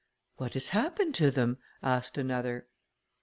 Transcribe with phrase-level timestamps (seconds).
[0.37, 2.65] "What has happened to them?" asked another.